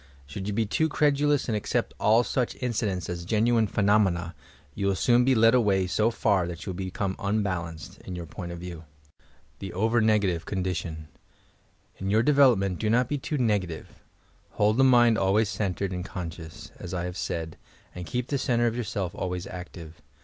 Should 0.25 0.47
you 0.47 0.53
be 0.55 0.65
too 0.65 0.89
credulous 0.89 1.47
and 1.47 1.55
accept 1.55 1.93
all 1.99 2.23
such 2.23 2.55
inci 2.55 2.79
dents 2.87 3.07
as 3.07 3.23
genuine 3.23 3.67
phenomena, 3.67 4.33
you 4.73 4.87
will 4.87 4.95
soon 4.95 5.23
be 5.23 5.35
led 5.35 5.53
away 5.53 5.85
so 5.85 6.09
far 6.09 6.47
that 6.47 6.65
you 6.65 6.71
will 6.71 6.75
become 6.77 7.15
unbalanced, 7.19 7.99
in 8.03 8.15
your 8.15 8.25
point 8.25 8.51
of 8.51 8.57
view. 8.57 8.85
THE 9.59 9.71
OVEE 9.73 10.03
NEGATIVE 10.03 10.43
CONDITION 10.47 11.07
In 11.99 12.09
your 12.09 12.23
development 12.23 12.79
do 12.79 12.89
not 12.89 13.09
be 13.09 13.19
too 13.19 13.37
negative; 13.37 14.01
hold 14.53 14.77
the 14.77 14.83
mind 14.83 15.19
always 15.19 15.49
centred 15.49 15.91
aod 15.93 16.03
conscious, 16.03 16.71
as 16.79 16.95
I 16.95 17.03
have 17.03 17.15
said, 17.15 17.55
and 17.93 18.11
beep 18.11 18.25
the 18.29 18.39
centre 18.39 18.65
of 18.65 18.75
yourself 18.75 19.13
always 19.13 19.45
active. 19.45 20.01